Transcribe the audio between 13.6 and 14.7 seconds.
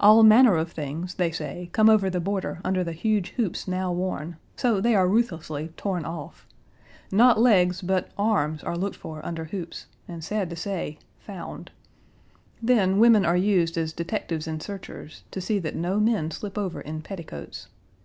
as detectives and